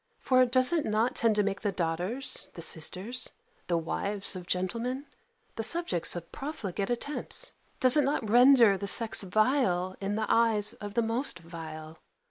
for 0.17 0.43
does 0.47 0.73
it 0.73 0.83
not 0.83 1.13
tend 1.13 1.35
to 1.35 1.43
make 1.43 1.61
the 1.61 1.71
daughters, 1.71 2.49
the 2.55 2.61
sisters, 2.63 3.33
the 3.67 3.77
wives 3.77 4.35
of 4.35 4.47
gentlemen, 4.47 5.05
the 5.57 5.63
subjects 5.63 6.15
of 6.15 6.31
profligate 6.31 6.89
attempts? 6.89 7.53
Does 7.79 7.95
it 7.97 8.03
not 8.03 8.27
render 8.27 8.79
the 8.79 8.87
sex 8.87 9.21
vile 9.21 9.95
in 10.01 10.15
the 10.15 10.25
eyes 10.27 10.73
of 10.73 10.95
the 10.95 11.03
most 11.03 11.37
vile? 11.37 11.99